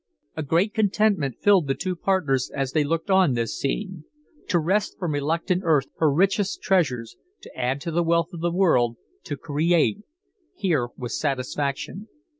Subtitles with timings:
[0.35, 4.05] A great contentment filled the two partners as they looked on this scene.
[4.47, 8.49] To wrest from reluctant earth her richest treasures, to add to the wealth of the
[8.51, 9.99] world, to create
[10.55, 12.07] here was satisfaction.